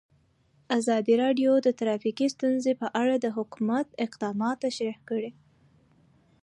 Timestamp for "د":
1.61-1.67, 3.19-3.25